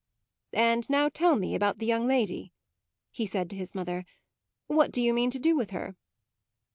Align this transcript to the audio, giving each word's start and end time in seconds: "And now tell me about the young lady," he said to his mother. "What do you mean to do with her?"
"And 0.57 0.89
now 0.89 1.09
tell 1.09 1.35
me 1.35 1.53
about 1.53 1.77
the 1.77 1.85
young 1.85 2.07
lady," 2.07 2.53
he 3.11 3.27
said 3.27 3.51
to 3.51 3.55
his 3.55 3.75
mother. 3.75 4.03
"What 4.65 4.91
do 4.91 4.99
you 4.99 5.13
mean 5.13 5.29
to 5.29 5.37
do 5.39 5.55
with 5.55 5.69
her?" 5.69 5.95